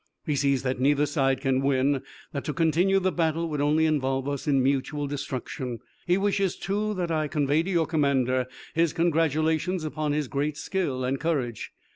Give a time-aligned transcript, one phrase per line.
[0.25, 2.01] He sees that neither side can win,
[2.31, 5.77] that to continue the battle would only involve us in mutual destruction.
[6.07, 11.03] He wishes, too, that I convey to your commander his congratulations upon his great skill
[11.03, 11.71] and courage.